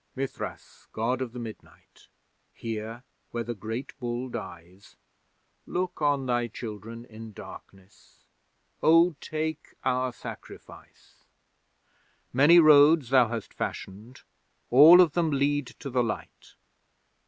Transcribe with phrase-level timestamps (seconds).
[0.15, 2.07] Mithras, God of the Midnight,
[2.55, 4.95] here where the great bull dies,
[5.67, 8.25] Look on Thy children in darkness.
[8.81, 11.25] Oh, take our sacrifice!
[12.33, 14.21] Many roads Thou hast fashioned:
[14.71, 16.55] all of them lead to the Light!